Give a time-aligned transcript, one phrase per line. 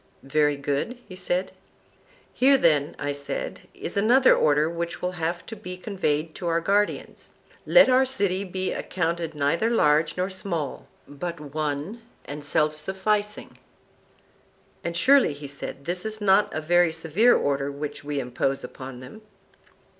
[0.23, 1.51] Very good, he said.
[2.33, 6.59] Here then, I said, is another order which will have to be conveyed to our
[6.59, 7.33] guardians:
[7.67, 13.59] Let our city be accounted neither large nor small, but one and self sufficing.
[14.83, 19.01] And surely, said he, this is not a very severe order which we impose upon
[19.01, 19.21] them.